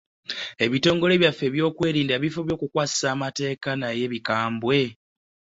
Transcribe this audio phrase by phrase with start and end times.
[0.65, 4.79] Ebitongole byaffe ebyokwerinda bifubye okukwasisa amateeka naye bikambwe.